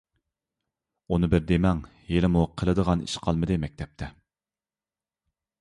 [1.15, 4.11] ئۇنى بىر دېمەڭ، ھېلىمۇ قىلىدىغان ئىش قالمىدى مەكتەپتە.